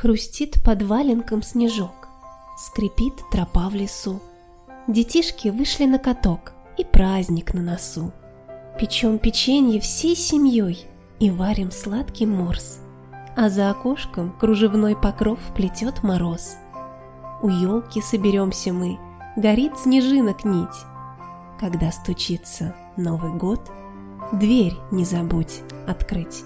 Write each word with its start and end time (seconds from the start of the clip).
Хрустит 0.00 0.62
под 0.62 0.82
валенком 0.84 1.42
снежок, 1.42 2.06
скрипит 2.56 3.14
тропа 3.32 3.68
в 3.68 3.74
лесу. 3.74 4.20
Детишки 4.86 5.48
вышли 5.48 5.86
на 5.86 5.98
каток, 5.98 6.52
и 6.76 6.84
праздник 6.84 7.52
на 7.52 7.62
носу. 7.62 8.12
Печем 8.78 9.18
печенье 9.18 9.80
всей 9.80 10.14
семьей 10.14 10.86
и 11.18 11.32
варим 11.32 11.72
сладкий 11.72 12.26
морс. 12.26 12.78
А 13.36 13.48
за 13.48 13.70
окошком 13.70 14.30
кружевной 14.38 14.94
покров 14.94 15.40
плетет 15.56 16.04
мороз. 16.04 16.54
У 17.42 17.48
елки 17.48 18.00
соберемся 18.00 18.72
мы, 18.72 19.00
горит 19.34 19.76
снежинок 19.80 20.44
нить. 20.44 20.68
Когда 21.58 21.90
стучится 21.90 22.76
Новый 22.96 23.32
год, 23.32 23.68
дверь 24.30 24.76
не 24.92 25.04
забудь 25.04 25.62
открыть. 25.88 26.44